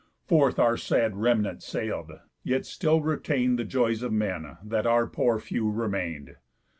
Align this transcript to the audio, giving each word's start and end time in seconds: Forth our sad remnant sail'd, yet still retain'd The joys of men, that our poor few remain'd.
Forth 0.25 0.57
our 0.57 0.77
sad 0.77 1.15
remnant 1.17 1.61
sail'd, 1.61 2.11
yet 2.43 2.65
still 2.65 3.01
retain'd 3.01 3.59
The 3.59 3.63
joys 3.63 4.01
of 4.01 4.11
men, 4.11 4.57
that 4.63 4.87
our 4.87 5.05
poor 5.05 5.37
few 5.37 5.69
remain'd. 5.69 6.37